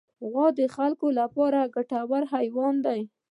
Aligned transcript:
غوا 0.31 0.47
د 0.55 0.59
انسان 0.67 0.91
لپاره 1.19 1.71
ګټور 1.75 2.23
حیوان 2.33 2.75
دی. 2.85 3.01